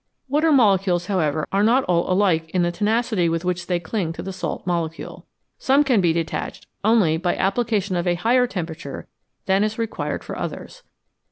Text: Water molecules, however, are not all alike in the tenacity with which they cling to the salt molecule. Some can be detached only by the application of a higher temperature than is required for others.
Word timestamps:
Water 0.27 0.51
molecules, 0.51 1.05
however, 1.05 1.47
are 1.51 1.61
not 1.61 1.83
all 1.83 2.11
alike 2.11 2.49
in 2.55 2.63
the 2.63 2.71
tenacity 2.71 3.29
with 3.29 3.45
which 3.45 3.67
they 3.67 3.79
cling 3.79 4.13
to 4.13 4.23
the 4.23 4.33
salt 4.33 4.65
molecule. 4.65 5.27
Some 5.59 5.83
can 5.83 6.01
be 6.01 6.11
detached 6.11 6.65
only 6.83 7.17
by 7.17 7.33
the 7.33 7.41
application 7.41 7.95
of 7.95 8.07
a 8.07 8.15
higher 8.15 8.47
temperature 8.47 9.07
than 9.45 9.63
is 9.63 9.77
required 9.77 10.23
for 10.23 10.35
others. 10.35 10.81